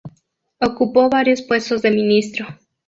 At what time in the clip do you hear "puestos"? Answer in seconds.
1.43-1.83